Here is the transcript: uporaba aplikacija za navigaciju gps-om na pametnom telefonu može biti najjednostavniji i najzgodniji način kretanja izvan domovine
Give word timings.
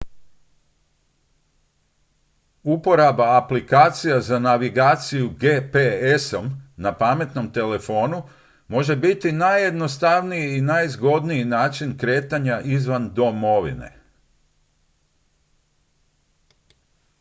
uporaba 2.63 3.23
aplikacija 3.37 4.21
za 4.21 4.39
navigaciju 4.39 5.29
gps-om 5.39 6.51
na 6.77 6.97
pametnom 6.97 7.53
telefonu 7.53 8.23
može 8.67 8.95
biti 8.95 9.31
najjednostavniji 9.31 10.57
i 10.57 10.61
najzgodniji 10.61 11.45
način 11.45 11.97
kretanja 11.97 12.59
izvan 12.61 13.13
domovine 13.13 13.99